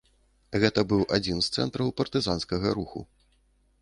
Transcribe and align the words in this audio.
Гэта 0.61 0.83
быў 0.93 1.03
адзін 1.19 1.37
з 1.47 1.53
цэнтраў 1.61 1.93
партызанскага 1.99 2.67
руху. 2.79 2.99